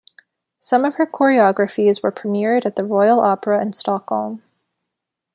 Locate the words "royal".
2.83-3.19